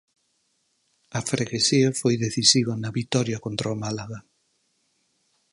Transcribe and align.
A 1.17 1.19
freguesía 1.29 1.89
foi 2.01 2.15
decisiva 2.25 2.73
na 2.81 2.91
vitoria 2.99 3.37
contra 3.45 3.73
o 3.73 3.79
Málaga. 3.83 4.19